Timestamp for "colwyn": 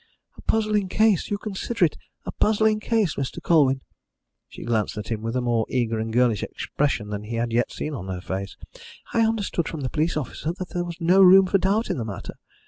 3.39-3.81